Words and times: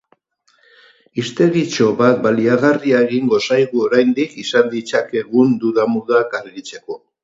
Hiztegitxo 1.23 1.91
bat 1.99 2.17
baliagarria 2.25 3.03
egingo 3.09 3.41
zaigu 3.51 3.87
oraindik 3.91 4.37
izan 4.49 4.75
ditzakegun 4.77 5.57
duda-mudak 5.65 6.41
argitzeko. 6.45 7.05